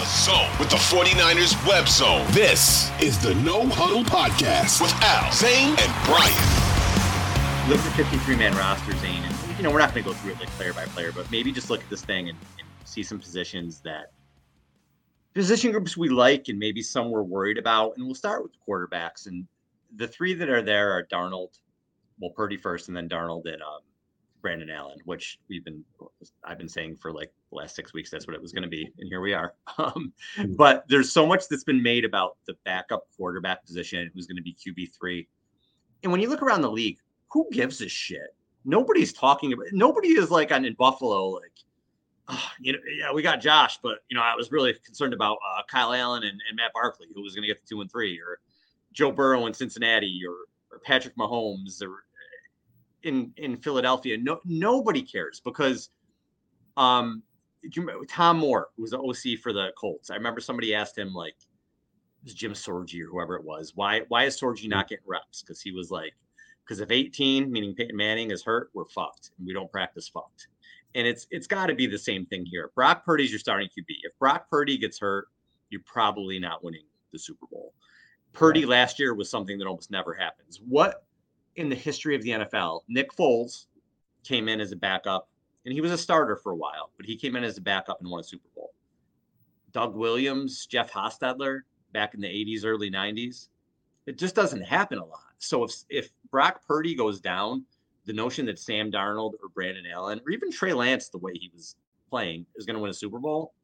The 0.00 0.06
Zone 0.06 0.48
with 0.58 0.70
the 0.70 0.76
49ers 0.76 1.68
web 1.68 1.86
zone. 1.86 2.26
This 2.30 2.90
is 3.02 3.18
the 3.18 3.34
No 3.34 3.68
Huddle 3.68 4.02
Podcast 4.02 4.80
with 4.80 4.94
Al, 5.02 5.30
Zain, 5.30 5.76
and 5.76 5.92
Brian. 6.06 7.68
Look 7.68 7.78
at 7.80 7.84
the 7.84 8.04
53 8.04 8.34
man 8.36 8.56
roster, 8.56 8.96
Zain. 8.96 9.22
And, 9.22 9.58
you 9.58 9.62
know, 9.62 9.70
we're 9.70 9.78
not 9.78 9.92
going 9.92 10.02
to 10.02 10.08
go 10.08 10.16
through 10.16 10.32
it 10.32 10.40
like 10.40 10.48
player 10.52 10.72
by 10.72 10.86
player, 10.86 11.12
but 11.12 11.30
maybe 11.30 11.52
just 11.52 11.68
look 11.68 11.82
at 11.82 11.90
this 11.90 12.00
thing 12.00 12.30
and, 12.30 12.38
and 12.58 12.66
see 12.86 13.02
some 13.02 13.18
positions 13.18 13.80
that 13.80 14.12
position 15.34 15.70
groups 15.70 15.98
we 15.98 16.08
like 16.08 16.48
and 16.48 16.58
maybe 16.58 16.80
some 16.80 17.10
we're 17.10 17.22
worried 17.22 17.58
about. 17.58 17.94
And 17.98 18.06
we'll 18.06 18.14
start 18.14 18.42
with 18.42 18.52
the 18.52 18.58
quarterbacks. 18.66 19.26
And 19.26 19.46
the 19.96 20.08
three 20.08 20.32
that 20.32 20.48
are 20.48 20.62
there 20.62 20.92
are 20.92 21.04
Darnold, 21.12 21.58
well, 22.18 22.30
Purdy 22.30 22.56
first, 22.56 22.88
and 22.88 22.96
then 22.96 23.06
Darnold 23.06 23.52
and 23.52 23.60
um, 23.60 23.80
Brandon 24.40 24.70
Allen, 24.70 24.98
which 25.04 25.38
we've 25.48 25.64
been 25.64 25.84
I've 26.44 26.58
been 26.58 26.68
saying 26.68 26.96
for 26.96 27.12
like 27.12 27.32
the 27.50 27.56
last 27.56 27.74
six 27.76 27.92
weeks 27.92 28.10
that's 28.10 28.26
what 28.26 28.34
it 28.34 28.42
was 28.42 28.52
going 28.52 28.62
to 28.62 28.68
be, 28.68 28.90
and 28.98 29.08
here 29.08 29.20
we 29.20 29.34
are. 29.34 29.54
Um, 29.78 30.12
hmm. 30.36 30.54
but 30.56 30.84
there's 30.88 31.10
so 31.10 31.26
much 31.26 31.48
that's 31.48 31.64
been 31.64 31.82
made 31.82 32.04
about 32.04 32.36
the 32.46 32.54
backup 32.64 33.04
quarterback 33.16 33.64
position, 33.64 34.10
who's 34.12 34.26
going 34.26 34.36
to 34.36 34.42
be 34.42 34.54
QB 34.54 34.94
three, 34.94 35.26
and 36.02 36.12
when 36.12 36.20
you 36.20 36.28
look 36.28 36.42
around 36.42 36.62
the 36.62 36.70
league, 36.70 36.98
who 37.30 37.48
gives 37.52 37.80
a 37.80 37.88
shit? 37.88 38.34
Nobody's 38.64 39.12
talking 39.12 39.52
about. 39.52 39.66
Nobody 39.72 40.08
is 40.08 40.30
like 40.30 40.52
on 40.52 40.64
in 40.64 40.74
Buffalo, 40.74 41.28
like, 41.28 41.52
oh, 42.28 42.48
you 42.60 42.72
know, 42.72 42.78
yeah, 42.98 43.12
we 43.12 43.22
got 43.22 43.40
Josh, 43.40 43.78
but 43.82 43.98
you 44.10 44.16
know, 44.16 44.22
I 44.22 44.34
was 44.34 44.52
really 44.52 44.74
concerned 44.84 45.14
about 45.14 45.36
uh, 45.36 45.62
Kyle 45.68 45.94
Allen 45.94 46.24
and, 46.24 46.40
and 46.48 46.56
Matt 46.56 46.72
Barkley, 46.74 47.06
who 47.14 47.22
was 47.22 47.34
going 47.34 47.42
to 47.42 47.48
get 47.48 47.60
the 47.62 47.66
two 47.66 47.80
and 47.80 47.90
three, 47.90 48.20
or 48.20 48.38
Joe 48.92 49.12
Burrow 49.12 49.46
in 49.46 49.54
Cincinnati, 49.54 50.20
or, 50.26 50.34
or 50.74 50.80
Patrick 50.80 51.16
Mahomes, 51.16 51.82
or 51.82 52.04
in 53.02 53.32
in 53.36 53.56
Philadelphia. 53.56 54.16
No, 54.18 54.40
nobody 54.44 55.02
cares 55.02 55.40
because 55.40 55.90
um, 56.76 57.22
Tom 58.08 58.38
Moore, 58.38 58.68
was 58.78 58.90
the 58.90 58.98
OC 58.98 59.38
for 59.40 59.52
the 59.52 59.70
Colts. 59.76 60.10
I 60.10 60.14
remember 60.14 60.40
somebody 60.40 60.74
asked 60.74 60.96
him 60.96 61.12
like, 61.12 61.34
it 62.22 62.24
was 62.24 62.34
Jim 62.34 62.52
Sorgi 62.52 63.02
or 63.02 63.06
whoever 63.06 63.36
it 63.36 63.44
was, 63.44 63.72
why 63.74 64.02
why 64.08 64.24
is 64.24 64.38
Sorgi 64.40 64.68
not 64.68 64.88
getting 64.88 65.04
reps? 65.06 65.42
Because 65.42 65.60
he 65.60 65.72
was 65.72 65.90
like, 65.90 66.12
because 66.64 66.80
if 66.80 66.90
18, 66.90 67.50
meaning 67.50 67.74
Peyton 67.74 67.96
Manning, 67.96 68.30
is 68.30 68.42
hurt, 68.42 68.70
we're 68.74 68.84
fucked, 68.86 69.30
and 69.38 69.46
we 69.46 69.52
don't 69.52 69.70
practice 69.70 70.08
fucked. 70.08 70.48
And 70.94 71.06
it's 71.06 71.26
it's 71.30 71.46
got 71.46 71.66
to 71.66 71.74
be 71.74 71.86
the 71.86 71.98
same 71.98 72.26
thing 72.26 72.44
here. 72.44 72.70
Brock 72.74 73.04
Purdy's 73.04 73.30
your 73.30 73.38
starting 73.38 73.68
QB. 73.68 73.94
If 74.02 74.18
Brock 74.18 74.50
Purdy 74.50 74.76
gets 74.76 74.98
hurt, 74.98 75.28
you're 75.70 75.82
probably 75.84 76.38
not 76.38 76.64
winning 76.64 76.84
the 77.12 77.18
Super 77.18 77.46
Bowl. 77.46 77.74
Purdy 78.32 78.66
last 78.66 78.98
year 78.98 79.14
was 79.14 79.30
something 79.30 79.58
that 79.58 79.66
almost 79.66 79.90
never 79.90 80.14
happens. 80.14 80.60
What 80.66 81.04
in 81.56 81.68
the 81.68 81.76
history 81.76 82.14
of 82.14 82.22
the 82.22 82.30
NFL. 82.30 82.82
Nick 82.88 83.12
Foles 83.12 83.66
came 84.24 84.48
in 84.48 84.60
as 84.60 84.72
a 84.72 84.76
backup, 84.76 85.28
and 85.64 85.72
he 85.72 85.80
was 85.80 85.92
a 85.92 85.98
starter 85.98 86.36
for 86.36 86.52
a 86.52 86.56
while, 86.56 86.90
but 86.96 87.06
he 87.06 87.16
came 87.16 87.36
in 87.36 87.44
as 87.44 87.58
a 87.58 87.62
backup 87.62 88.00
and 88.00 88.10
won 88.10 88.20
a 88.20 88.24
Super 88.24 88.48
Bowl. 88.54 88.72
Doug 89.72 89.94
Williams, 89.94 90.66
Jeff 90.66 90.92
Hostetler, 90.92 91.60
back 91.92 92.14
in 92.14 92.20
the 92.20 92.28
80s, 92.28 92.64
early 92.64 92.90
90s. 92.90 93.48
It 94.06 94.18
just 94.18 94.34
doesn't 94.34 94.62
happen 94.62 94.98
a 94.98 95.04
lot. 95.04 95.20
So 95.38 95.64
if 95.64 95.72
if 95.88 96.10
Brock 96.30 96.62
Purdy 96.66 96.94
goes 96.94 97.20
down, 97.20 97.64
the 98.06 98.12
notion 98.12 98.46
that 98.46 98.58
Sam 98.58 98.90
Darnold 98.90 99.32
or 99.42 99.48
Brandon 99.54 99.84
Allen 99.86 100.20
or 100.24 100.30
even 100.30 100.50
Trey 100.50 100.72
Lance, 100.72 101.08
the 101.08 101.18
way 101.18 101.32
he 101.34 101.50
was 101.54 101.76
playing, 102.08 102.46
is 102.56 102.66
going 102.66 102.74
to 102.74 102.80
win 102.80 102.90
a 102.90 102.94
Super 102.94 103.18
Bowl 103.18 103.54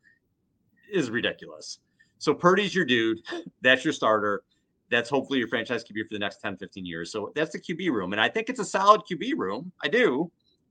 is 0.91 1.11
ridiculous. 1.11 1.81
So 2.19 2.33
Purdy's 2.33 2.75
your 2.75 2.85
dude. 2.85 3.21
That's 3.63 3.85
your 3.85 3.93
starter 3.93 4.43
that's 4.91 5.11
hopefully 5.11 5.39
your 5.39 5.49
franchise 5.49 5.85
QB 5.85 6.09
for 6.09 6.15
the 6.15 6.19
next 6.19 6.41
10, 6.41 6.57
15 6.59 6.87
years. 6.87 7.11
So 7.11 7.33
that's 7.35 7.53
the 7.53 7.61
QB 7.61 7.91
room. 7.91 8.13
And 8.13 8.21
I 8.21 8.29
think 8.29 8.49
it's 8.49 8.61
a 8.61 8.65
solid 8.65 9.03
QB 9.11 9.37
room. 9.37 9.73
I 9.83 9.89
do. 9.89 10.31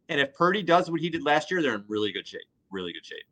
And 0.10 0.20
if 0.20 0.34
Purdy 0.34 0.64
does 0.64 0.90
what 0.90 1.02
he 1.02 1.10
did 1.10 1.24
last 1.24 1.52
year, 1.52 1.62
they're 1.62 1.76
in 1.76 1.84
really 1.88 2.12
good 2.12 2.28
shape. 2.28 2.42
Really 2.72 2.94
good 2.94 3.06
shape. 3.06 3.26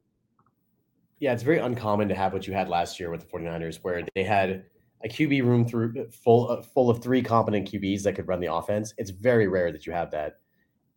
Yeah, 1.19 1.31
it's 1.31 1.43
very 1.43 1.59
uncommon 1.59 2.09
to 2.09 2.15
have 2.15 2.33
what 2.33 2.47
you 2.47 2.53
had 2.53 2.67
last 2.67 2.99
year 2.99 3.09
with 3.09 3.21
the 3.21 3.27
49ers, 3.27 3.79
where 3.81 4.05
they 4.13 4.23
had 4.23 4.65
a 5.03 5.07
QB 5.07 5.43
room 5.43 5.65
through 5.65 6.09
full 6.11 6.49
uh, 6.49 6.61
full 6.61 6.89
of 6.89 7.01
three 7.01 7.21
competent 7.21 7.71
QBs 7.71 8.03
that 8.03 8.13
could 8.13 8.27
run 8.27 8.39
the 8.39 8.53
offense. 8.53 8.93
It's 8.97 9.11
very 9.11 9.47
rare 9.47 9.71
that 9.71 9.85
you 9.85 9.93
have 9.93 10.11
that. 10.11 10.39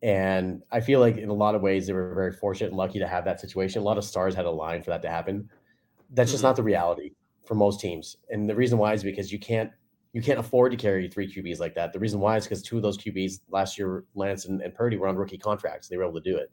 And 0.02 0.62
I 0.72 0.80
feel 0.80 1.00
like 1.00 1.16
in 1.16 1.28
a 1.28 1.34
lot 1.34 1.54
of 1.54 1.62
ways 1.62 1.86
they 1.86 1.92
were 1.92 2.14
very 2.14 2.32
fortunate 2.32 2.68
and 2.68 2.76
lucky 2.76 2.98
to 2.98 3.06
have 3.06 3.24
that 3.24 3.40
situation. 3.40 3.82
A 3.82 3.84
lot 3.84 3.98
of 3.98 4.04
stars 4.04 4.34
had 4.34 4.46
a 4.46 4.50
line 4.50 4.82
for 4.82 4.90
that 4.90 5.02
to 5.02 5.10
happen. 5.10 5.48
That's 6.10 6.30
just 6.30 6.40
mm-hmm. 6.40 6.48
not 6.48 6.56
the 6.56 6.62
reality 6.62 7.12
for 7.46 7.54
most 7.54 7.80
teams. 7.80 8.16
And 8.30 8.48
the 8.48 8.54
reason 8.54 8.78
why 8.78 8.92
is 8.92 9.02
because 9.02 9.32
you 9.32 9.38
can't 9.38 9.70
you 10.12 10.22
can't 10.22 10.38
afford 10.38 10.72
to 10.72 10.78
carry 10.78 11.08
three 11.08 11.30
QBs 11.30 11.60
like 11.60 11.74
that. 11.74 11.92
The 11.92 11.98
reason 11.98 12.20
why 12.20 12.38
is 12.38 12.44
because 12.44 12.62
two 12.62 12.76
of 12.76 12.82
those 12.82 12.96
QBs 12.96 13.40
last 13.50 13.78
year, 13.78 14.04
Lance 14.14 14.46
and, 14.46 14.62
and 14.62 14.74
Purdy, 14.74 14.96
were 14.96 15.08
on 15.08 15.16
rookie 15.16 15.36
contracts. 15.36 15.88
They 15.88 15.98
were 15.98 16.04
able 16.04 16.20
to 16.20 16.30
do 16.30 16.36
it. 16.36 16.50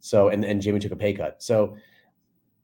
So 0.00 0.28
and 0.28 0.44
and 0.44 0.60
Jimmy 0.60 0.80
took 0.80 0.92
a 0.92 0.96
pay 0.96 1.12
cut. 1.12 1.42
So 1.42 1.76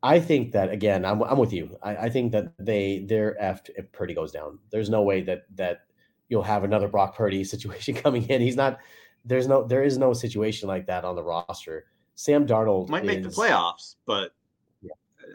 I 0.02 0.20
think 0.20 0.52
that 0.52 0.70
again, 0.70 1.04
I'm 1.04 1.22
I'm 1.22 1.38
with 1.38 1.52
you. 1.52 1.76
I, 1.82 1.96
I 1.96 2.08
think 2.08 2.32
that 2.32 2.52
they 2.58 3.04
they're 3.08 3.36
effed 3.40 3.70
if 3.76 3.90
Purdy 3.92 4.14
goes 4.14 4.32
down. 4.32 4.58
There's 4.70 4.90
no 4.90 5.02
way 5.02 5.22
that 5.22 5.44
that 5.54 5.82
you'll 6.28 6.42
have 6.42 6.64
another 6.64 6.88
Brock 6.88 7.16
Purdy 7.16 7.44
situation 7.54 7.94
coming 7.94 8.24
in. 8.24 8.40
He's 8.40 8.56
not. 8.56 8.78
There's 9.24 9.48
no. 9.48 9.66
There 9.66 9.82
is 9.82 9.98
no 9.98 10.12
situation 10.12 10.68
like 10.68 10.86
that 10.86 11.04
on 11.04 11.16
the 11.16 11.22
roster. 11.22 11.86
Sam 12.14 12.46
Darnold 12.46 12.88
might 12.88 13.04
is, 13.04 13.06
make 13.06 13.22
the 13.22 13.28
playoffs, 13.28 13.94
but 14.04 14.32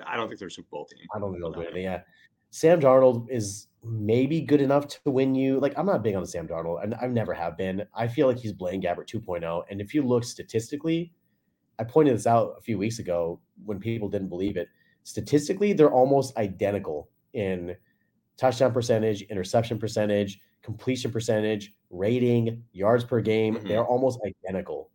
I 0.05 0.15
don't 0.15 0.27
think 0.27 0.39
they're 0.39 0.47
a 0.47 0.51
Super 0.51 0.69
Bowl 0.71 0.85
team. 0.85 1.05
I 1.15 1.19
don't 1.19 1.31
think 1.31 1.43
they'll 1.43 1.51
do 1.51 1.61
anything. 1.61 1.83
Yeah, 1.83 2.01
Sam 2.49 2.79
Darnold 2.79 3.29
is 3.29 3.67
maybe 3.83 4.41
good 4.41 4.61
enough 4.61 4.87
to 4.87 5.01
win 5.05 5.35
you. 5.35 5.59
Like 5.59 5.73
I'm 5.77 5.85
not 5.85 6.03
big 6.03 6.15
on 6.15 6.25
Sam 6.25 6.47
Darnold, 6.47 6.83
and 6.83 6.95
I 7.01 7.07
never 7.07 7.33
have 7.33 7.57
been. 7.57 7.83
I 7.93 8.07
feel 8.07 8.27
like 8.27 8.37
he's 8.37 8.53
Blaine 8.53 8.81
Gabbert 8.81 9.07
2.0. 9.07 9.63
And 9.69 9.81
if 9.81 9.93
you 9.93 10.03
look 10.03 10.23
statistically, 10.23 11.11
I 11.79 11.83
pointed 11.83 12.15
this 12.15 12.27
out 12.27 12.55
a 12.57 12.61
few 12.61 12.77
weeks 12.77 12.99
ago 12.99 13.39
when 13.65 13.79
people 13.79 14.09
didn't 14.09 14.29
believe 14.29 14.57
it. 14.57 14.69
Statistically, 15.03 15.73
they're 15.73 15.91
almost 15.91 16.37
identical 16.37 17.09
in 17.33 17.75
touchdown 18.37 18.71
percentage, 18.71 19.23
interception 19.23 19.77
percentage, 19.77 20.39
completion 20.61 21.11
percentage, 21.11 21.73
rating, 21.89 22.63
yards 22.71 23.03
per 23.03 23.21
game. 23.21 23.55
Mm-hmm. 23.55 23.67
They're 23.67 23.85
almost 23.85 24.19
identical. 24.25 24.89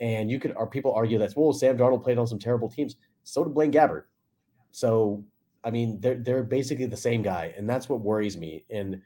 And 0.00 0.30
you 0.30 0.38
could, 0.38 0.54
or 0.56 0.66
people 0.66 0.92
argue 0.92 1.18
that, 1.18 1.32
well, 1.36 1.52
Sam 1.52 1.76
Darnold 1.76 2.02
played 2.02 2.18
on 2.18 2.26
some 2.26 2.38
terrible 2.38 2.70
teams. 2.70 2.96
So 3.24 3.44
did 3.44 3.54
Blaine 3.54 3.72
Gabbert. 3.72 4.04
So, 4.72 5.24
I 5.64 5.70
mean, 5.70 6.00
they're 6.00 6.16
they're 6.16 6.42
basically 6.42 6.86
the 6.86 6.96
same 6.96 7.22
guy, 7.22 7.54
and 7.56 7.68
that's 7.68 7.88
what 7.88 8.00
worries 8.00 8.36
me. 8.36 8.64
And 8.70 9.00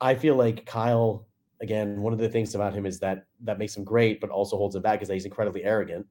I 0.00 0.14
feel 0.14 0.36
like 0.36 0.66
Kyle, 0.66 1.26
again, 1.60 2.00
one 2.00 2.12
of 2.12 2.18
the 2.18 2.28
things 2.28 2.54
about 2.54 2.74
him 2.74 2.86
is 2.86 2.98
that 3.00 3.26
that 3.42 3.58
makes 3.58 3.76
him 3.76 3.84
great, 3.84 4.20
but 4.20 4.30
also 4.30 4.56
holds 4.56 4.76
him 4.76 4.82
back 4.82 5.02
is 5.02 5.08
that 5.08 5.14
he's 5.14 5.24
incredibly 5.24 5.64
arrogant, 5.64 6.06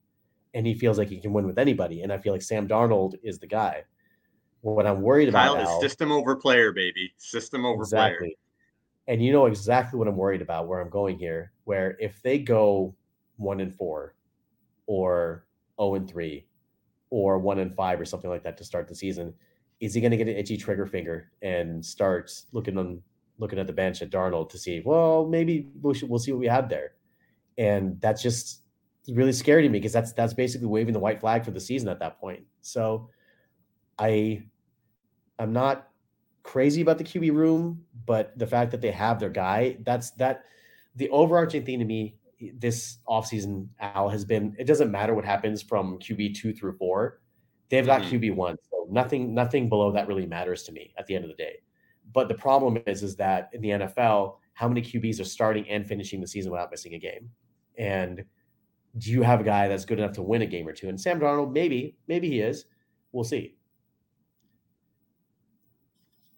and 0.53 0.65
he 0.65 0.73
feels 0.73 0.97
like 0.97 1.09
he 1.09 1.19
can 1.19 1.33
win 1.33 1.45
with 1.45 1.57
anybody. 1.57 2.01
And 2.01 2.11
I 2.11 2.17
feel 2.17 2.33
like 2.33 2.41
Sam 2.41 2.67
Darnold 2.67 3.15
is 3.23 3.39
the 3.39 3.47
guy. 3.47 3.83
What 4.61 4.87
I'm 4.87 5.01
worried 5.01 5.31
Kyle 5.31 5.53
about 5.53 5.65
Kyle 5.65 5.77
is 5.77 5.81
system 5.81 6.11
over 6.11 6.35
player, 6.35 6.71
baby. 6.71 7.13
System 7.17 7.65
over 7.65 7.83
exactly. 7.83 8.17
player. 8.17 8.31
And 9.07 9.23
you 9.23 9.31
know 9.31 9.45
exactly 9.45 9.99
what 9.99 10.07
I'm 10.07 10.17
worried 10.17 10.41
about. 10.41 10.67
Where 10.67 10.81
I'm 10.81 10.89
going 10.89 11.19
here, 11.19 11.51
where 11.65 11.95
if 11.99 12.21
they 12.23 12.39
go 12.39 12.95
one 13.37 13.59
and 13.59 13.73
four, 13.73 14.15
or 14.87 15.45
zero 15.77 15.89
oh 15.89 15.95
and 15.95 16.09
three, 16.09 16.45
or 17.09 17.37
one 17.37 17.59
in 17.59 17.71
five 17.71 17.99
or 17.99 18.05
something 18.05 18.29
like 18.29 18.43
that 18.43 18.57
to 18.57 18.63
start 18.63 18.87
the 18.87 18.95
season, 18.95 19.33
is 19.79 19.93
he 19.93 20.01
going 20.01 20.11
to 20.11 20.17
get 20.17 20.27
an 20.27 20.35
itchy 20.35 20.57
trigger 20.57 20.85
finger 20.85 21.31
and 21.41 21.85
start 21.85 22.31
looking 22.51 22.77
on 22.77 23.01
looking 23.37 23.59
at 23.59 23.67
the 23.67 23.73
bench 23.73 24.01
at 24.01 24.09
Darnold 24.09 24.49
to 24.49 24.57
see, 24.57 24.81
well, 24.85 25.25
maybe 25.25 25.67
we'll, 25.81 25.93
we'll 26.03 26.19
see 26.19 26.31
what 26.31 26.39
we 26.39 26.47
have 26.47 26.69
there, 26.69 26.93
and 27.57 27.99
that's 27.99 28.21
just 28.21 28.61
really 29.09 29.33
scary 29.33 29.61
to 29.61 29.69
me 29.69 29.79
because 29.79 29.93
that's 29.93 30.13
that's 30.13 30.33
basically 30.33 30.67
waving 30.67 30.93
the 30.93 30.99
white 30.99 31.19
flag 31.19 31.43
for 31.43 31.51
the 31.51 31.59
season 31.59 31.89
at 31.89 31.99
that 31.99 32.19
point. 32.19 32.43
So, 32.61 33.09
I, 33.99 34.43
I'm 35.37 35.53
not 35.53 35.89
crazy 36.43 36.81
about 36.81 36.97
the 36.97 37.03
QB 37.03 37.33
room, 37.33 37.83
but 38.05 38.37
the 38.37 38.47
fact 38.47 38.71
that 38.71 38.81
they 38.81 38.91
have 38.91 39.19
their 39.19 39.29
guy, 39.29 39.77
that's 39.83 40.11
that. 40.11 40.43
The 40.97 41.09
overarching 41.09 41.65
thing 41.65 41.79
to 41.79 41.85
me 41.85 42.15
this 42.55 42.99
offseason, 43.07 43.67
Al, 43.79 44.09
has 44.09 44.25
been 44.25 44.55
it 44.59 44.65
doesn't 44.65 44.91
matter 44.91 45.13
what 45.13 45.25
happens 45.25 45.61
from 45.61 45.99
QB 45.99 46.35
two 46.35 46.53
through 46.53 46.77
four. 46.77 47.21
They've 47.69 47.85
got 47.85 48.01
mm-hmm. 48.01 48.15
QB 48.15 48.35
one. 48.35 48.57
So 48.69 48.87
nothing, 48.89 49.33
nothing 49.33 49.69
below 49.69 49.91
that 49.91 50.07
really 50.07 50.25
matters 50.25 50.63
to 50.63 50.71
me 50.71 50.93
at 50.97 51.07
the 51.07 51.15
end 51.15 51.25
of 51.25 51.29
the 51.29 51.35
day. 51.35 51.55
But 52.13 52.27
the 52.27 52.35
problem 52.35 52.77
is, 52.85 53.01
is 53.03 53.15
that 53.15 53.49
in 53.53 53.61
the 53.61 53.69
NFL, 53.69 54.37
how 54.53 54.67
many 54.67 54.81
QBs 54.81 55.19
are 55.19 55.25
starting 55.25 55.67
and 55.69 55.85
finishing 55.85 56.21
the 56.21 56.27
season 56.27 56.51
without 56.51 56.71
missing 56.71 56.93
a 56.93 56.99
game? 56.99 57.29
And 57.77 58.23
do 58.97 59.11
you 59.11 59.21
have 59.23 59.41
a 59.41 59.43
guy 59.43 59.67
that's 59.67 59.85
good 59.85 59.99
enough 59.99 60.13
to 60.13 60.21
win 60.21 60.43
a 60.43 60.45
game 60.45 60.67
or 60.67 60.73
two? 60.73 60.87
And 60.87 60.99
Sam 60.99 61.19
Darnold, 61.19 61.51
maybe, 61.51 61.97
maybe 62.07 62.29
he 62.29 62.39
is. 62.39 62.65
We'll 63.11 63.23
see. 63.23 63.55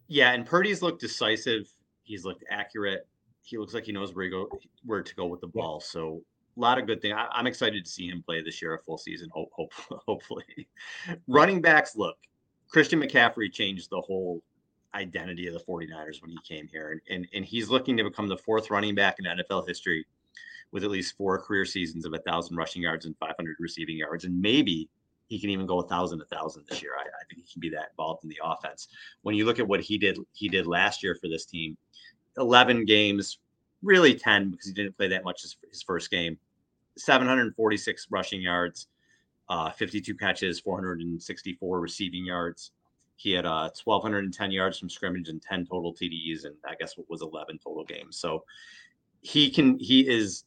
Yeah, 0.07 0.31
and 0.31 0.45
Purdy's 0.45 0.81
looked 0.81 1.01
decisive. 1.01 1.67
He's 2.03 2.23
looked 2.23 2.44
accurate 2.49 3.07
he 3.47 3.57
looks 3.57 3.73
like 3.73 3.85
he 3.85 3.91
knows 3.91 4.13
where 4.13 4.25
he 4.25 4.31
go 4.31 4.49
where 4.83 5.01
to 5.01 5.15
go 5.15 5.25
with 5.25 5.41
the 5.41 5.47
ball. 5.47 5.79
So 5.79 6.21
a 6.57 6.59
lot 6.59 6.77
of 6.77 6.85
good 6.85 7.01
things. 7.01 7.15
I, 7.17 7.39
am 7.39 7.47
excited 7.47 7.85
to 7.85 7.89
see 7.89 8.09
him 8.09 8.21
play 8.21 8.41
this 8.41 8.61
year 8.61 8.75
a 8.75 8.79
full 8.79 8.97
season. 8.97 9.29
Hope, 9.31 9.49
hope 9.53 9.71
hopefully. 10.07 10.67
Running 11.27 11.61
backs, 11.61 11.95
look, 11.95 12.17
Christian 12.67 13.01
McCaffrey 13.01 13.51
changed 13.51 13.89
the 13.89 14.01
whole 14.01 14.41
identity 14.94 15.47
of 15.47 15.53
the 15.53 15.59
49ers 15.61 16.21
when 16.21 16.31
he 16.31 16.38
came 16.45 16.67
here. 16.67 16.91
And, 16.91 17.01
and, 17.09 17.27
and 17.33 17.45
he's 17.45 17.69
looking 17.69 17.95
to 17.97 18.03
become 18.03 18.27
the 18.27 18.38
fourth 18.38 18.69
running 18.69 18.95
back 18.95 19.17
in 19.19 19.25
NFL 19.25 19.67
history 19.67 20.05
with 20.71 20.83
at 20.83 20.89
least 20.89 21.15
four 21.15 21.39
career 21.39 21.63
seasons 21.63 22.05
of 22.05 22.13
a 22.13 22.19
thousand 22.19 22.57
rushing 22.57 22.81
yards 22.81 23.05
and 23.05 23.15
500 23.17 23.55
receiving 23.59 23.97
yards. 23.97 24.25
And 24.25 24.41
maybe, 24.41 24.89
he 25.27 25.39
can 25.39 25.49
even 25.49 25.65
go 25.65 25.79
a 25.79 25.88
thousand, 25.88 26.21
a 26.21 26.25
thousand 26.25 26.63
this 26.69 26.81
year. 26.81 26.91
I, 26.97 27.01
I, 27.01 27.23
think 27.27 27.45
he 27.45 27.51
can 27.51 27.59
be 27.59 27.69
that 27.71 27.89
involved 27.91 28.23
in 28.23 28.29
the 28.29 28.39
offense. 28.44 28.88
When 29.23 29.35
you 29.35 29.45
look 29.45 29.59
at 29.59 29.67
what 29.67 29.81
he 29.81 29.97
did, 29.97 30.17
he 30.31 30.47
did 30.47 30.67
last 30.67 31.03
year 31.03 31.15
for 31.15 31.27
this 31.27 31.45
team, 31.45 31.77
11 32.37 32.85
games, 32.85 33.39
really 33.83 34.15
10 34.15 34.51
because 34.51 34.67
he 34.67 34.73
didn't 34.73 34.97
play 34.97 35.07
that 35.07 35.23
much 35.23 35.41
his, 35.41 35.57
his 35.69 35.81
first 35.81 36.09
game, 36.11 36.37
746 36.97 38.07
rushing 38.09 38.41
yards, 38.41 38.87
uh, 39.49 39.71
52 39.71 40.15
catches, 40.15 40.59
464 40.59 41.79
receiving 41.79 42.25
yards. 42.25 42.71
He 43.15 43.31
had 43.31 43.45
uh, 43.45 43.69
1,210 43.83 44.51
yards 44.51 44.77
from 44.77 44.89
scrimmage 44.89 45.29
and 45.29 45.41
10 45.41 45.65
total 45.65 45.93
TDs, 45.93 46.45
and 46.45 46.55
I 46.67 46.75
guess 46.79 46.97
what 46.97 47.09
was 47.09 47.21
11 47.21 47.59
total 47.63 47.83
games. 47.83 48.17
So 48.17 48.43
he 49.21 49.49
can, 49.49 49.79
he 49.79 50.07
is 50.07 50.45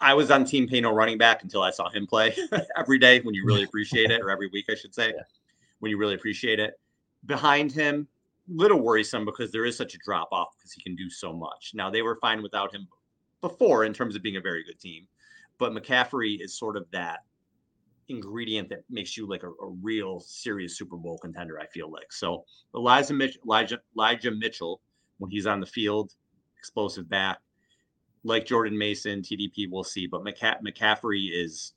I 0.00 0.14
was 0.14 0.30
on 0.30 0.44
Team 0.44 0.68
Pay 0.68 0.80
No 0.80 0.92
running 0.92 1.18
back 1.18 1.42
until 1.42 1.62
I 1.62 1.70
saw 1.70 1.90
him 1.90 2.06
play 2.06 2.36
every 2.76 2.98
day 2.98 3.20
when 3.20 3.34
you 3.34 3.44
really 3.44 3.64
appreciate 3.64 4.10
it, 4.10 4.20
or 4.20 4.30
every 4.30 4.48
week, 4.48 4.66
I 4.70 4.74
should 4.74 4.94
say, 4.94 5.08
yeah. 5.08 5.22
when 5.80 5.90
you 5.90 5.98
really 5.98 6.14
appreciate 6.14 6.60
it. 6.60 6.78
Behind 7.26 7.72
him, 7.72 8.06
little 8.48 8.80
worrisome 8.80 9.24
because 9.24 9.52
there 9.52 9.64
is 9.64 9.76
such 9.76 9.94
a 9.94 9.98
drop 10.04 10.28
off 10.32 10.48
because 10.56 10.72
he 10.72 10.82
can 10.82 10.96
do 10.96 11.10
so 11.10 11.32
much. 11.32 11.72
Now, 11.74 11.90
they 11.90 12.02
were 12.02 12.18
fine 12.20 12.42
without 12.42 12.74
him 12.74 12.88
before 13.40 13.84
in 13.84 13.92
terms 13.92 14.16
of 14.16 14.22
being 14.22 14.36
a 14.36 14.40
very 14.40 14.64
good 14.64 14.80
team, 14.80 15.06
but 15.58 15.72
McCaffrey 15.72 16.40
is 16.40 16.58
sort 16.58 16.76
of 16.76 16.86
that 16.92 17.20
ingredient 18.08 18.68
that 18.70 18.84
makes 18.88 19.16
you 19.16 19.28
like 19.28 19.42
a, 19.42 19.48
a 19.48 19.68
real 19.82 20.18
serious 20.20 20.78
Super 20.78 20.96
Bowl 20.96 21.18
contender, 21.18 21.60
I 21.60 21.66
feel 21.66 21.90
like. 21.90 22.12
So, 22.12 22.44
Elijah, 22.74 23.14
Mitch, 23.14 23.38
Elijah, 23.44 23.80
Elijah 23.96 24.30
Mitchell, 24.30 24.80
when 25.18 25.30
he's 25.30 25.46
on 25.46 25.60
the 25.60 25.66
field, 25.66 26.12
explosive 26.58 27.08
back 27.08 27.38
like 28.24 28.46
Jordan 28.46 28.76
Mason, 28.76 29.22
TDP, 29.22 29.68
we'll 29.70 29.84
see. 29.84 30.06
But 30.06 30.22
McCa- 30.22 30.60
McCaffrey 30.62 31.30
is 31.32 31.74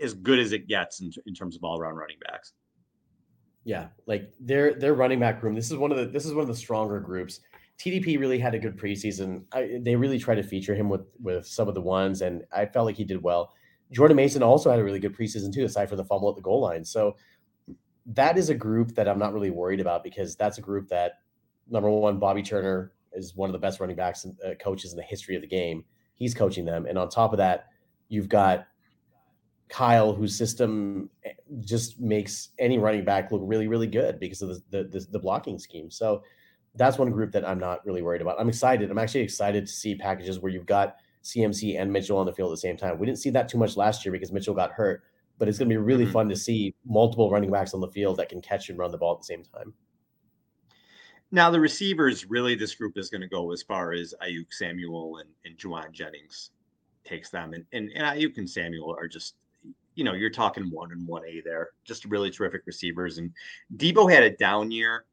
as 0.00 0.14
good 0.14 0.38
as 0.38 0.52
it 0.52 0.68
gets 0.68 1.00
in, 1.00 1.12
in 1.26 1.34
terms 1.34 1.56
of 1.56 1.64
all 1.64 1.78
around 1.78 1.96
running 1.96 2.18
backs. 2.26 2.52
Yeah, 3.64 3.88
like 4.06 4.32
their 4.40 4.74
their 4.74 4.94
running 4.94 5.20
back 5.20 5.42
room. 5.42 5.54
This 5.54 5.70
is 5.70 5.76
one 5.78 5.90
of 5.90 5.98
the 5.98 6.06
this 6.06 6.26
is 6.26 6.34
one 6.34 6.42
of 6.42 6.48
the 6.48 6.54
stronger 6.54 7.00
groups. 7.00 7.40
TDP 7.78 8.18
really 8.20 8.38
had 8.38 8.54
a 8.54 8.58
good 8.58 8.76
preseason. 8.76 9.44
I, 9.52 9.78
they 9.82 9.96
really 9.96 10.18
tried 10.18 10.36
to 10.36 10.42
feature 10.42 10.74
him 10.74 10.88
with 10.88 11.06
with 11.20 11.46
some 11.46 11.68
of 11.68 11.74
the 11.74 11.80
ones, 11.80 12.20
and 12.22 12.44
I 12.52 12.66
felt 12.66 12.86
like 12.86 12.96
he 12.96 13.04
did 13.04 13.22
well. 13.22 13.52
Jordan 13.90 14.16
Mason 14.16 14.42
also 14.42 14.70
had 14.70 14.78
a 14.78 14.84
really 14.84 14.98
good 14.98 15.16
preseason 15.16 15.52
too, 15.52 15.64
aside 15.64 15.88
from 15.88 15.98
the 15.98 16.04
fumble 16.04 16.28
at 16.28 16.36
the 16.36 16.42
goal 16.42 16.60
line. 16.60 16.84
So 16.84 17.16
that 18.06 18.36
is 18.36 18.50
a 18.50 18.54
group 18.54 18.94
that 18.94 19.08
I'm 19.08 19.18
not 19.18 19.32
really 19.32 19.50
worried 19.50 19.80
about 19.80 20.04
because 20.04 20.36
that's 20.36 20.58
a 20.58 20.60
group 20.60 20.88
that 20.88 21.20
number 21.68 21.88
one, 21.88 22.18
Bobby 22.18 22.42
Turner 22.42 22.92
is 23.12 23.34
one 23.34 23.48
of 23.48 23.52
the 23.52 23.58
best 23.58 23.80
running 23.80 23.96
backs 23.96 24.24
and 24.24 24.36
uh, 24.44 24.54
coaches 24.60 24.92
in 24.92 24.96
the 24.96 25.04
history 25.04 25.36
of 25.36 25.42
the 25.42 25.48
game. 25.48 25.84
He's 26.16 26.34
coaching 26.34 26.64
them, 26.64 26.86
and 26.86 26.98
on 26.98 27.08
top 27.08 27.32
of 27.32 27.38
that, 27.38 27.66
you've 28.08 28.28
got 28.28 28.66
Kyle, 29.68 30.12
whose 30.12 30.36
system 30.36 31.08
eh, 31.24 31.32
just 31.60 32.00
makes 32.00 32.50
any 32.58 32.78
running 32.78 33.04
back 33.04 33.32
look 33.32 33.42
really, 33.44 33.68
really 33.68 33.86
good 33.86 34.20
because 34.20 34.42
of 34.42 34.48
the 34.48 34.62
the, 34.70 34.84
the, 34.84 35.06
the 35.12 35.18
blocking 35.18 35.58
scheme. 35.58 35.90
So 35.90 36.22
that's 36.74 36.98
one 36.98 37.10
group 37.10 37.32
that 37.32 37.46
I'm 37.46 37.58
not 37.58 37.84
really 37.86 38.02
worried 38.02 38.22
about. 38.22 38.40
I'm 38.40 38.48
excited. 38.48 38.90
I'm 38.90 38.98
actually 38.98 39.22
excited 39.22 39.66
to 39.66 39.72
see 39.72 39.94
packages 39.94 40.40
where 40.40 40.50
you've 40.50 40.66
got 40.66 40.96
CMC 41.22 41.80
and 41.80 41.92
Mitchell 41.92 42.18
on 42.18 42.26
the 42.26 42.32
field 42.32 42.50
at 42.50 42.54
the 42.54 42.58
same 42.58 42.76
time. 42.76 42.98
We 42.98 43.06
didn't 43.06 43.18
see 43.18 43.30
that 43.30 43.48
too 43.48 43.58
much 43.58 43.76
last 43.76 44.04
year 44.04 44.12
because 44.12 44.32
Mitchell 44.32 44.54
got 44.54 44.72
hurt, 44.72 45.02
but 45.38 45.48
it's 45.48 45.58
going 45.58 45.68
to 45.68 45.72
be 45.72 45.78
really 45.78 46.04
mm-hmm. 46.04 46.12
fun 46.12 46.28
to 46.28 46.36
see 46.36 46.74
multiple 46.84 47.30
running 47.30 47.50
backs 47.50 47.74
on 47.74 47.80
the 47.80 47.88
field 47.88 48.16
that 48.18 48.28
can 48.28 48.42
catch 48.42 48.68
and 48.68 48.78
run 48.78 48.90
the 48.90 48.98
ball 48.98 49.14
at 49.14 49.20
the 49.20 49.24
same 49.24 49.44
time. 49.44 49.72
Now 51.30 51.50
the 51.50 51.58
receivers, 51.58 52.28
really, 52.28 52.54
this 52.54 52.74
group 52.74 52.96
is 52.96 53.08
going 53.08 53.22
to 53.22 53.28
go 53.28 53.52
as 53.52 53.62
far 53.62 53.92
as 53.92 54.14
Aiyuk 54.22 54.52
Samuel, 54.52 55.18
and, 55.18 55.28
and 55.44 55.56
Jauan 55.56 55.90
Jennings 55.90 56.50
takes 57.04 57.30
them, 57.30 57.54
and, 57.54 57.64
and 57.72 57.90
and 57.94 58.04
Aiyuk 58.04 58.38
and 58.38 58.48
Samuel 58.48 58.94
are 58.98 59.08
just, 59.08 59.34
you 59.94 60.04
know, 60.04 60.12
you're 60.12 60.30
talking 60.30 60.70
one 60.70 60.92
and 60.92 61.06
one 61.06 61.22
A 61.26 61.40
there, 61.44 61.70
just 61.84 62.04
really 62.04 62.30
terrific 62.30 62.62
receivers. 62.66 63.18
And 63.18 63.30
Deebo 63.76 64.10
had 64.10 64.22
a 64.22 64.30
down 64.30 64.70
year 64.70 65.04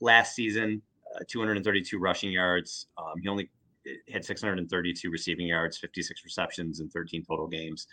last 0.00 0.34
season, 0.34 0.80
uh, 1.14 1.24
232 1.28 1.98
rushing 1.98 2.32
yards. 2.32 2.86
Um, 2.98 3.14
he 3.20 3.28
only 3.28 3.50
eh, 3.86 4.12
had 4.12 4.24
632 4.24 5.10
receiving 5.10 5.46
yards, 5.46 5.78
56 5.78 6.24
receptions, 6.24 6.80
and 6.80 6.92
13 6.92 7.24
total 7.24 7.46
games. 7.46 7.86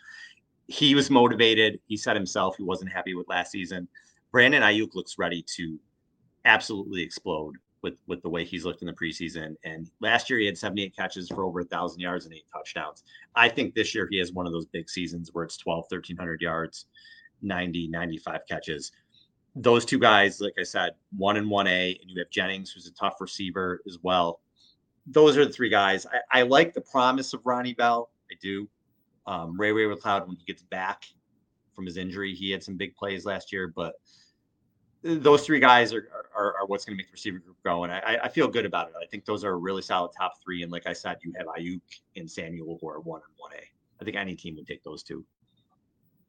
He 0.68 0.95
was 0.95 1.10
motivated. 1.10 1.80
He 1.88 1.98
said 1.98 2.16
himself 2.16 2.56
he 2.56 2.63
wasn't 2.63 2.92
happy 2.92 3.13
with 3.13 3.27
last 3.27 3.51
season. 3.51 3.88
Brandon 4.31 4.63
Aiyuk 4.63 4.95
looks 4.95 5.18
ready 5.18 5.44
to 5.56 5.77
absolutely 6.45 7.01
explode 7.01 7.57
with 7.81 7.95
with 8.07 8.22
the 8.22 8.30
way 8.30 8.44
he's 8.44 8.66
looked 8.66 8.81
in 8.81 8.88
the 8.88 8.94
preseason. 8.94 9.56
And 9.63 9.89
last 10.00 10.30
year 10.30 10.39
he 10.39 10.45
had 10.45 10.57
78 10.57 10.95
catches 10.95 11.30
for 11.30 11.44
over 11.44 11.62
a 11.62 11.66
thousand 11.66 12.00
yards 12.00 12.25
and 12.25 12.33
eight 12.33 12.45
touchdowns. 12.54 13.04
I 13.36 13.50
think 13.50 13.74
this 13.74 13.95
year 13.95 14.07
he 14.10 14.18
has 14.19 14.31
one 14.31 14.45
of 14.45 14.54
those 14.54 14.66
big 14.66 14.89
seasons 14.89 15.30
where 15.33 15.44
it's 15.44 15.57
12, 15.57 15.86
1300 15.89 16.42
yards, 16.42 16.86
90, 17.42 17.88
95 17.88 18.42
catches. 18.48 18.92
Those 19.56 19.83
two 19.83 20.00
guys, 20.00 20.39
like 20.39 20.54
I 20.60 20.63
said, 20.63 20.92
one 21.18 21.38
and 21.38 21.50
one 21.50 21.68
A, 21.68 21.98
and 22.01 22.10
you 22.10 22.19
have 22.19 22.30
Jennings, 22.30 22.72
who's 22.72 22.88
a 22.88 22.94
tough 22.94 23.19
receiver 23.19 23.81
as 23.86 23.98
well. 24.01 24.39
Those 25.07 25.36
are 25.36 25.45
the 25.45 25.51
three 25.51 25.69
guys. 25.69 26.06
I, 26.06 26.39
I 26.39 26.42
like 26.44 26.74
the 26.74 26.81
promise 26.81 27.34
of 27.34 27.42
Ronnie 27.45 27.74
Bell. 27.74 28.10
I 28.31 28.36
do. 28.42 28.69
Um, 29.27 29.60
Ray 29.60 29.72
Ray 29.72 29.84
McCloud, 29.84 30.27
when 30.27 30.38
he 30.38 30.45
gets 30.45 30.63
back 30.63 31.06
from 31.75 31.86
his 31.86 31.98
injury, 31.98 32.34
he 32.34 32.51
had 32.51 32.63
some 32.63 32.77
big 32.77 32.95
plays 32.95 33.25
last 33.25 33.51
year, 33.51 33.68
but 33.68 33.95
those 35.03 35.45
three 35.45 35.59
guys 35.59 35.94
are, 35.94 36.07
are, 36.36 36.56
are 36.57 36.65
what's 36.68 36.86
going 36.86 36.95
to 36.95 36.98
make 36.98 37.07
the 37.07 37.13
receiver 37.13 37.39
group 37.39 37.57
go. 37.63 37.83
And 37.83 37.92
I, 37.92 38.19
I 38.24 38.30
feel 38.30 38.48
good 38.48 38.65
about 38.65 38.89
it. 38.89 38.94
I 39.01 39.06
think 39.07 39.25
those 39.25 39.44
are 39.44 39.51
a 39.51 39.57
really 39.57 39.81
solid 39.81 40.12
top 40.18 40.33
three. 40.44 40.63
And 40.63 40.71
like 40.71 40.88
I 40.88 40.94
said, 40.94 41.18
you 41.24 41.33
have 41.38 41.48
Aiyuk 41.48 41.81
and 42.15 42.30
Samuel 42.30 42.77
who 42.81 42.89
are 42.89 43.00
one 43.00 43.21
and 43.25 43.33
one 43.38 43.51
A. 43.53 43.63
I 44.00 44.06
think 44.06 44.15
any 44.15 44.36
team 44.36 44.56
would 44.56 44.68
take 44.68 44.83
those 44.83 45.03
two. 45.03 45.25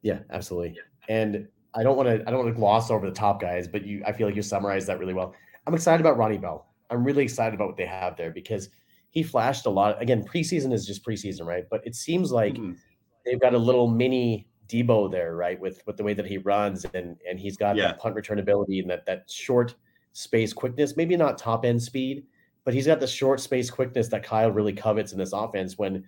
Yeah, 0.02 0.20
absolutely. 0.30 0.78
And 1.08 1.48
I 1.74 1.82
don't 1.82 1.96
want 1.96 2.08
to 2.08 2.14
I 2.26 2.30
don't 2.30 2.44
want 2.44 2.48
to 2.48 2.58
gloss 2.58 2.90
over 2.90 3.08
the 3.08 3.14
top 3.14 3.40
guys, 3.40 3.68
but 3.68 3.86
you 3.86 4.02
I 4.06 4.12
feel 4.12 4.26
like 4.26 4.36
you 4.36 4.42
summarized 4.42 4.86
that 4.88 4.98
really 4.98 5.14
well. 5.14 5.34
I'm 5.66 5.74
excited 5.74 6.00
about 6.00 6.18
Ronnie 6.18 6.38
Bell. 6.38 6.66
I'm 6.90 7.04
really 7.04 7.22
excited 7.22 7.54
about 7.54 7.68
what 7.68 7.76
they 7.76 7.86
have 7.86 8.16
there 8.16 8.30
because 8.30 8.68
he 9.10 9.22
flashed 9.22 9.66
a 9.66 9.70
lot. 9.70 10.00
Again, 10.02 10.24
preseason 10.24 10.72
is 10.72 10.86
just 10.86 11.04
preseason, 11.04 11.46
right? 11.46 11.64
But 11.70 11.86
it 11.86 11.94
seems 11.94 12.32
like 12.32 12.54
mm-hmm. 12.54 12.72
they've 13.24 13.40
got 13.40 13.54
a 13.54 13.58
little 13.58 13.88
mini 13.88 14.48
Deebo 14.68 15.10
there, 15.10 15.36
right? 15.36 15.58
With 15.60 15.82
with 15.86 15.96
the 15.96 16.04
way 16.04 16.14
that 16.14 16.26
he 16.26 16.38
runs 16.38 16.84
and 16.94 17.16
and 17.28 17.38
he's 17.38 17.56
got 17.56 17.76
yeah. 17.76 17.88
that 17.88 17.98
punt 17.98 18.14
return 18.14 18.38
ability 18.38 18.80
and 18.80 18.90
that 18.90 19.06
that 19.06 19.30
short 19.30 19.74
space 20.12 20.52
quickness, 20.52 20.96
maybe 20.96 21.16
not 21.16 21.38
top 21.38 21.64
end 21.64 21.82
speed, 21.82 22.24
but 22.64 22.74
he's 22.74 22.86
got 22.86 23.00
the 23.00 23.06
short 23.06 23.40
space 23.40 23.70
quickness 23.70 24.08
that 24.08 24.22
Kyle 24.22 24.50
really 24.50 24.72
covets 24.72 25.12
in 25.12 25.18
this 25.18 25.32
offense 25.32 25.78
when 25.78 26.04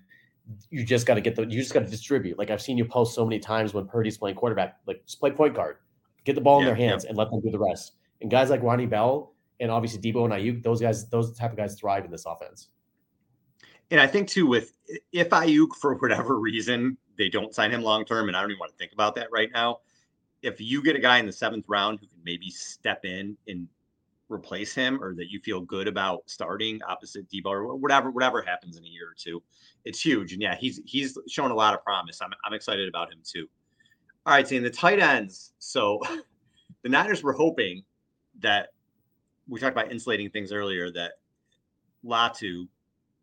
you 0.70 0.84
just 0.84 1.06
got 1.06 1.14
to 1.14 1.20
get 1.20 1.36
the 1.36 1.42
you 1.42 1.60
just 1.60 1.72
got 1.72 1.84
to 1.84 1.90
distribute. 1.90 2.38
Like 2.38 2.50
I've 2.50 2.62
seen 2.62 2.78
you 2.78 2.84
post 2.84 3.14
so 3.14 3.24
many 3.24 3.38
times 3.38 3.74
when 3.74 3.86
Purdy's 3.86 4.18
playing 4.18 4.36
quarterback, 4.36 4.78
like 4.86 5.04
just 5.06 5.20
play 5.20 5.30
point 5.30 5.54
guard, 5.54 5.76
get 6.24 6.34
the 6.34 6.40
ball 6.40 6.60
in 6.60 6.66
their 6.66 6.74
hands 6.74 7.04
yeah. 7.04 7.10
and 7.10 7.18
let 7.18 7.30
them 7.30 7.40
do 7.40 7.50
the 7.50 7.58
rest. 7.58 7.92
And 8.20 8.30
guys 8.30 8.50
like 8.50 8.62
Ronnie 8.62 8.86
Bell 8.86 9.34
and 9.60 9.70
obviously 9.70 10.00
Deebo 10.00 10.24
and 10.24 10.32
Aiyuk, 10.32 10.62
those 10.62 10.80
guys, 10.80 11.08
those 11.08 11.36
type 11.36 11.50
of 11.50 11.56
guys 11.56 11.78
thrive 11.78 12.04
in 12.04 12.10
this 12.10 12.26
offense. 12.26 12.68
And 13.90 14.00
I 14.00 14.06
think 14.06 14.28
too, 14.28 14.46
with 14.46 14.72
if 15.12 15.30
Aiyuk 15.30 15.74
for 15.80 15.94
whatever 15.94 16.38
reason 16.38 16.96
they 17.16 17.28
don't 17.28 17.54
sign 17.54 17.70
him 17.70 17.82
long 17.82 18.04
term, 18.04 18.28
and 18.28 18.36
I 18.36 18.40
don't 18.40 18.50
even 18.50 18.60
want 18.60 18.72
to 18.72 18.78
think 18.78 18.92
about 18.92 19.14
that 19.16 19.28
right 19.32 19.50
now. 19.52 19.80
If 20.42 20.60
you 20.60 20.82
get 20.82 20.96
a 20.96 21.00
guy 21.00 21.18
in 21.18 21.26
the 21.26 21.32
seventh 21.32 21.64
round 21.68 22.00
who 22.00 22.06
can 22.06 22.18
maybe 22.24 22.50
step 22.50 23.04
in 23.04 23.36
and 23.48 23.68
replace 24.28 24.74
him, 24.74 25.02
or 25.02 25.14
that 25.14 25.30
you 25.30 25.40
feel 25.40 25.60
good 25.60 25.88
about 25.88 26.22
starting 26.26 26.80
opposite 26.88 27.28
Deebo, 27.28 27.46
or 27.46 27.76
whatever, 27.76 28.10
whatever 28.10 28.42
happens 28.42 28.76
in 28.76 28.84
a 28.84 28.88
year 28.88 29.08
or 29.08 29.14
two, 29.16 29.42
it's 29.84 30.00
huge. 30.00 30.32
And 30.32 30.42
yeah, 30.42 30.56
he's 30.56 30.80
he's 30.84 31.16
shown 31.28 31.50
a 31.50 31.54
lot 31.54 31.74
of 31.74 31.82
promise. 31.82 32.20
I'm 32.20 32.32
I'm 32.44 32.54
excited 32.54 32.88
about 32.88 33.12
him 33.12 33.20
too. 33.22 33.46
All 34.26 34.34
right, 34.34 34.46
seeing 34.46 34.62
the 34.62 34.70
tight 34.70 35.00
ends. 35.00 35.52
So 35.58 36.00
the 36.82 36.88
Niners 36.88 37.22
were 37.22 37.32
hoping 37.32 37.84
that 38.40 38.68
we 39.48 39.60
talked 39.60 39.72
about 39.72 39.90
insulating 39.92 40.30
things 40.30 40.52
earlier 40.52 40.90
that 40.92 41.12
Latu 42.04 42.66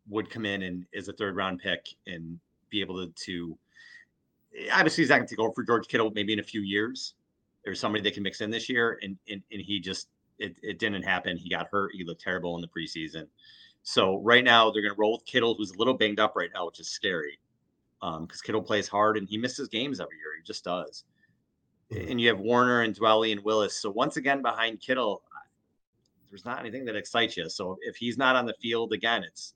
would 0.08 0.30
come 0.30 0.44
in 0.44 0.62
and 0.62 0.86
is 0.92 1.08
a 1.08 1.12
third 1.12 1.36
round 1.36 1.60
pick 1.60 1.86
and 2.06 2.38
be 2.70 2.80
able 2.80 3.06
to, 3.06 3.12
to 3.24 3.58
obviously 4.72 5.02
he's 5.02 5.10
not 5.10 5.16
going 5.16 5.26
to 5.26 5.34
take 5.34 5.40
over 5.40 5.52
for 5.52 5.62
George 5.62 5.88
Kittle 5.88 6.10
maybe 6.14 6.32
in 6.32 6.40
a 6.40 6.44
few 6.44 6.60
years. 6.60 7.14
There's 7.64 7.80
somebody 7.80 8.02
that 8.02 8.14
can 8.14 8.22
mix 8.22 8.40
in 8.40 8.50
this 8.50 8.68
year, 8.68 8.98
and 9.02 9.16
and, 9.28 9.42
and 9.52 9.60
he 9.60 9.80
just 9.80 10.08
it, 10.38 10.56
it 10.62 10.78
didn't 10.78 11.02
happen. 11.02 11.36
He 11.36 11.48
got 11.48 11.68
hurt. 11.70 11.92
He 11.94 12.04
looked 12.04 12.20
terrible 12.20 12.56
in 12.56 12.62
the 12.62 12.68
preseason. 12.68 13.26
So 13.82 14.20
right 14.22 14.44
now 14.44 14.70
they're 14.70 14.82
going 14.82 14.94
to 14.94 15.00
roll 15.00 15.12
with 15.12 15.24
Kittle, 15.24 15.54
who's 15.54 15.72
a 15.72 15.78
little 15.78 15.94
banged 15.94 16.20
up 16.20 16.34
right 16.36 16.50
now, 16.54 16.66
which 16.66 16.80
is 16.80 16.88
scary 16.88 17.38
because 18.00 18.18
um, 18.18 18.28
Kittle 18.44 18.62
plays 18.62 18.88
hard 18.88 19.16
and 19.16 19.28
he 19.28 19.38
misses 19.38 19.68
games 19.68 20.00
every 20.00 20.16
year. 20.16 20.36
He 20.36 20.44
just 20.44 20.64
does. 20.64 21.04
Mm-hmm. 21.92 22.10
And 22.10 22.20
you 22.20 22.28
have 22.28 22.38
Woerner 22.38 22.84
and 22.84 22.94
Dwelley 22.94 23.32
and 23.32 23.42
Willis. 23.44 23.80
So 23.80 23.90
once 23.90 24.16
again 24.16 24.42
behind 24.42 24.80
Kittle, 24.80 25.22
there's 26.30 26.44
not 26.44 26.60
anything 26.60 26.84
that 26.86 26.96
excites 26.96 27.36
you. 27.36 27.48
So 27.48 27.76
if 27.82 27.96
he's 27.96 28.18
not 28.18 28.36
on 28.36 28.46
the 28.46 28.54
field 28.54 28.92
again, 28.92 29.22
it's 29.22 29.54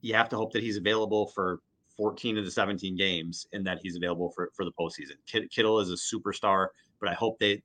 you 0.00 0.14
have 0.14 0.28
to 0.28 0.36
hope 0.36 0.52
that 0.52 0.62
he's 0.62 0.76
available 0.76 1.26
for 1.28 1.60
14 1.98 2.38
of 2.38 2.44
the 2.44 2.50
17 2.50 2.96
games 2.96 3.46
and 3.52 3.66
that 3.66 3.80
he's 3.82 3.96
available 3.96 4.30
for, 4.30 4.50
for 4.54 4.64
the 4.64 4.72
postseason. 4.80 5.16
Kittle 5.50 5.80
is 5.80 5.90
a 5.90 5.94
superstar, 5.94 6.68
but 7.00 7.10
I 7.10 7.14
hope 7.14 7.38
they, 7.38 7.62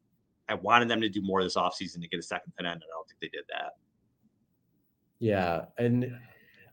I 0.49 0.55
wanted 0.55 0.89
them 0.89 0.99
to 0.99 1.07
do 1.07 1.21
more 1.21 1.41
this 1.41 1.55
offseason 1.55 2.01
to 2.01 2.07
get 2.09 2.19
a 2.19 2.23
second 2.23 2.51
tight 2.57 2.65
end, 2.65 2.73
and 2.73 2.83
I 2.83 2.95
don't 2.95 3.07
think 3.07 3.21
they 3.21 3.29
did 3.29 3.45
that. 3.49 3.73
Yeah. 5.19 5.65
And 5.77 6.17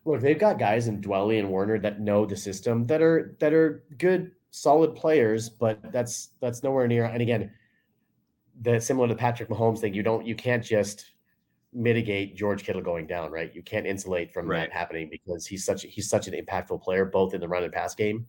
look, 0.04 0.20
they've 0.20 0.38
got 0.38 0.58
guys 0.58 0.88
in 0.88 1.00
Dwelley 1.00 1.38
and 1.38 1.48
Woerner 1.48 1.80
that 1.82 2.00
know 2.00 2.26
the 2.26 2.34
system 2.34 2.86
that 2.86 3.02
are, 3.02 3.36
that 3.38 3.52
are 3.52 3.84
good 3.98 4.32
solid 4.50 4.96
players, 4.96 5.48
but 5.48 5.80
that's 5.92 6.30
that's 6.40 6.62
nowhere 6.62 6.88
near. 6.88 7.04
And 7.04 7.22
again, 7.22 7.52
the 8.62 8.80
similar 8.80 9.08
to 9.08 9.14
Patrick 9.14 9.48
Mahomes 9.48 9.78
thing, 9.78 9.94
you 9.94 10.02
don't 10.02 10.26
you 10.26 10.34
can't 10.34 10.64
just 10.64 11.12
mitigate 11.72 12.36
George 12.36 12.64
Kittle 12.64 12.82
going 12.82 13.06
down, 13.06 13.30
right? 13.30 13.54
You 13.54 13.62
can't 13.62 13.86
insulate 13.86 14.32
from 14.32 14.48
Right. 14.48 14.60
that 14.60 14.72
happening 14.72 15.08
because 15.10 15.46
he's 15.46 15.64
such 15.64 15.82
he's 15.82 16.08
such 16.08 16.28
an 16.28 16.34
impactful 16.34 16.82
player 16.82 17.04
both 17.04 17.34
in 17.34 17.40
the 17.40 17.48
run 17.48 17.64
and 17.64 17.72
pass 17.72 17.94
game. 17.94 18.26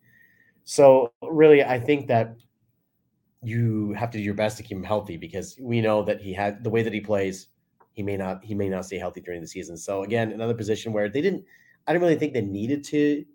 So 0.64 1.12
really, 1.24 1.64
I 1.64 1.80
think 1.80 2.08
that 2.08 2.38
you 3.44 3.94
have 3.94 4.12
to 4.12 4.18
do 4.18 4.24
your 4.24 4.36
best 4.36 4.58
to 4.58 4.64
keep 4.64 4.78
him 4.78 4.84
healthy 4.84 5.18
because 5.18 5.58
we 5.60 5.82
know 5.82 6.04
that 6.04 6.22
he 6.22 6.34
had 6.34 6.64
the 6.64 6.70
way 6.70 6.84
that 6.84 6.94
he 6.94 7.02
plays, 7.02 7.48
he 7.94 8.04
may 8.04 8.16
not 8.18 8.44
he 8.44 8.54
may 8.54 8.70
not 8.70 8.86
stay 8.86 8.98
healthy 9.00 9.22
during 9.22 9.42
the 9.42 9.48
season. 9.48 9.78
So 9.78 10.04
again, 10.04 10.32
another 10.32 10.54
position 10.54 10.94
where 10.94 11.10
they 11.10 11.22
didn't 11.22 11.44
I 11.88 11.94
didn't 11.94 12.04
really 12.04 12.18
think 12.20 12.34
they 12.34 12.42
needed 12.42 12.84
to 12.86 13.26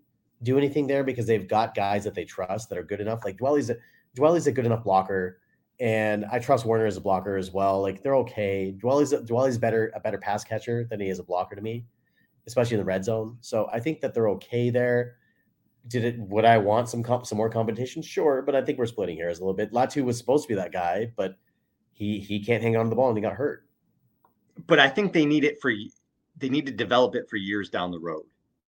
do 0.42 0.58
anything 0.58 0.86
there 0.86 1.02
because 1.02 1.26
they've 1.26 1.48
got 1.48 1.74
guys 1.74 2.04
that 2.04 2.14
they 2.14 2.24
trust 2.24 2.68
that 2.68 2.78
are 2.78 2.84
good 2.84 3.00
enough. 3.00 3.24
Like 3.24 3.38
Dwelley's 3.38 3.70
a 3.70 3.76
Dwelley's 4.14 4.46
a 4.46 4.52
good 4.52 4.66
enough 4.66 4.84
blocker, 4.84 5.40
and 5.80 6.24
I 6.26 6.38
trust 6.38 6.64
Woerner 6.66 6.86
as 6.86 6.96
a 6.96 7.00
blocker 7.00 7.36
as 7.36 7.52
well. 7.52 7.82
Like 7.82 8.02
they're 8.02 8.16
okay. 8.16 8.72
Dwelley's 8.72 9.12
Dwelley's 9.12 9.58
better 9.58 9.92
a 9.94 10.00
better 10.00 10.18
pass 10.18 10.44
catcher 10.44 10.84
than 10.84 11.00
he 11.00 11.08
is 11.08 11.18
a 11.18 11.24
blocker 11.24 11.56
to 11.56 11.62
me, 11.62 11.84
especially 12.46 12.76
in 12.76 12.80
the 12.80 12.84
red 12.84 13.04
zone. 13.04 13.38
So 13.40 13.68
I 13.72 13.80
think 13.80 14.00
that 14.00 14.14
they're 14.14 14.30
okay 14.30 14.70
there. 14.70 15.16
Did 15.88 16.04
it? 16.04 16.18
Would 16.18 16.44
I 16.44 16.58
want 16.58 16.88
some 16.88 17.02
comp, 17.02 17.26
some 17.26 17.38
more 17.38 17.50
competition? 17.50 18.02
Sure, 18.02 18.42
but 18.42 18.56
I 18.56 18.62
think 18.62 18.78
we're 18.78 18.86
splitting 18.86 19.18
hairs 19.18 19.38
a 19.38 19.42
little 19.42 19.54
bit. 19.54 19.72
Latu 19.72 20.04
was 20.04 20.18
supposed 20.18 20.44
to 20.44 20.48
be 20.48 20.54
that 20.56 20.72
guy, 20.72 21.12
but 21.16 21.36
he 21.92 22.18
he 22.20 22.40
can't 22.44 22.62
hang 22.62 22.76
on 22.76 22.86
to 22.86 22.90
the 22.90 22.96
ball 22.96 23.08
and 23.08 23.16
he 23.18 23.22
got 23.22 23.34
hurt. 23.34 23.66
but 24.66 24.78
I 24.78 24.88
think 24.88 25.12
they 25.12 25.26
need 25.26 25.44
it 25.44 25.60
for 25.60 25.72
they 26.38 26.48
need 26.48 26.66
to 26.66 26.72
develop 26.72 27.14
it 27.14 27.28
for 27.28 27.36
years 27.36 27.70
down 27.70 27.90
the 27.90 27.98
road. 28.00 28.24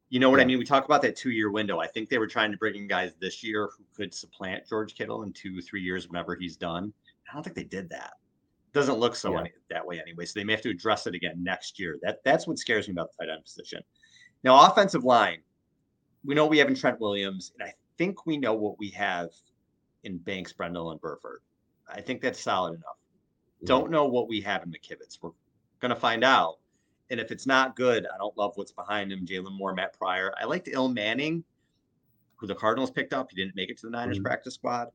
You 0.10 0.20
know 0.20 0.30
what 0.30 0.40
I 0.40 0.46
mean? 0.46 0.60
We 0.60 0.66
talk 0.66 0.86
about 0.86 1.02
that 1.02 1.16
two 1.16 1.32
year 1.32 1.52
window. 1.52 1.80
I 1.80 1.88
think 1.88 2.10
they 2.10 2.20
were 2.20 2.28
trying 2.28 2.52
to 2.52 2.58
bring 2.58 2.76
in 2.76 2.88
guys 2.88 3.14
this 3.20 3.44
year 3.44 3.70
who 3.76 3.84
could 3.96 4.14
supplant 4.14 4.68
George 4.68 4.96
Kittle 4.96 5.24
in 5.24 5.34
two, 5.34 5.62
three 5.62 5.82
years, 5.82 6.08
whenever 6.08 6.36
he's 6.36 6.56
done. 6.56 6.94
I 7.30 7.34
don't 7.34 7.44
think 7.44 7.56
they 7.56 7.64
did 7.64 7.90
that. 7.90 8.14
Doesn't 8.72 8.98
look 8.98 9.16
so 9.16 9.34
Yeah. 9.34 9.40
any, 9.42 9.52
that 9.70 9.86
way 9.86 10.00
anyway. 10.00 10.26
So 10.26 10.40
they 10.40 10.44
may 10.44 10.54
have 10.54 10.62
to 10.62 10.70
address 10.70 11.08
it 11.08 11.16
again 11.16 11.42
next 11.42 11.80
year. 11.80 11.98
That 12.04 12.24
that's 12.24 12.46
what 12.46 12.60
scares 12.60 12.88
me 12.88 12.92
about 12.92 13.10
the 13.18 13.26
tight 13.26 13.34
end 13.34 13.44
position. 13.44 13.82
Now, 14.44 14.70
offensive 14.70 15.04
line, 15.04 15.40
we 16.24 16.36
know 16.36 16.46
we 16.46 16.60
have 16.60 16.68
in 16.68 16.76
Trent 16.76 17.00
Williams, 17.00 17.52
and 17.58 17.68
I 17.68 17.74
think 17.98 18.26
we 18.26 18.38
know 18.38 18.54
what 18.54 18.78
we 18.78 18.90
have 18.92 19.30
in 20.04 20.18
Banks, 20.20 20.54
Brendel, 20.54 20.92
and 20.92 21.02
Burford. 21.02 21.42
I 21.90 22.02
think 22.02 22.22
that's 22.22 22.40
solid 22.40 22.76
enough. 22.76 22.98
Mm-hmm. 23.58 23.66
Don't 23.66 23.92
know 23.92 24.06
what 24.06 24.28
we 24.28 24.40
have 24.42 24.64
in 24.64 24.72
McKivitz. 24.72 25.18
We're 25.22 25.32
gonna 25.80 25.96
find 25.96 26.24
out. 26.24 26.58
And 27.10 27.20
if 27.20 27.32
it's 27.32 27.46
not 27.46 27.76
good, 27.76 28.06
I 28.14 28.18
don't 28.18 28.36
love 28.38 28.54
what's 28.56 28.72
behind 28.72 29.12
him. 29.12 29.26
Jaylon 29.26 29.58
Moore, 29.58 29.74
Matt 29.74 29.98
Pryor. 29.98 30.34
I 30.40 30.46
liked 30.46 30.68
Ilm 30.68 30.94
Manning, 30.94 31.44
who 32.38 32.48
the 32.48 32.56
Cardinals 32.56 32.92
picked 32.92 33.14
up. 33.14 33.30
He 33.30 33.36
didn't 33.36 33.56
make 33.56 33.70
it 33.70 33.78
to 33.80 33.88
the 33.88 33.92
Niners 33.92 34.20
Mhm. 34.20 34.24
practice 34.24 34.56
squad. 34.56 34.90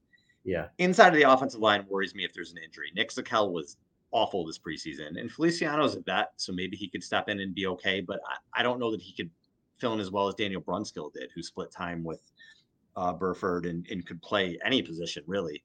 Yeah, 0.45 0.69
Inside 0.79 1.09
of 1.09 1.15
the 1.15 1.31
offensive 1.31 1.61
line 1.61 1.87
worries 1.87 2.15
me 2.15 2.25
if 2.25 2.33
there's 2.33 2.51
an 2.51 2.59
injury. 2.59 2.91
Nick 2.95 3.11
Zakelj 3.11 3.53
was 3.53 3.77
awful 4.11 4.45
this 4.47 4.59
preseason, 4.59 5.21
and 5.21 5.31
Feliciano's 5.31 5.95
a 5.97 6.01
vet, 6.01 6.33
so 6.37 6.51
maybe 6.53 6.77
he 6.77 6.89
could 6.89 7.05
step 7.05 7.29
in 7.29 7.41
and 7.41 7.55
be 7.55 7.67
okay. 7.67 8.01
But 8.01 8.21
I, 8.27 8.61
I 8.61 8.63
don't 8.63 8.81
know 8.81 8.91
that 8.91 9.03
he 9.03 9.13
could 9.13 9.31
fill 9.79 9.93
in 9.93 10.01
as 10.01 10.11
well 10.11 10.29
as 10.29 10.35
Daniel 10.35 10.63
Brunskill 10.63 11.13
did, 11.13 11.31
who 11.35 11.43
split 11.43 11.71
time 11.71 12.03
with 12.03 12.21
uh, 12.97 13.13
Burford 13.13 13.67
and, 13.67 13.87
and 13.91 14.05
could 14.05 14.21
play 14.23 14.59
any 14.65 14.83
position 14.83 15.23
really. 15.27 15.63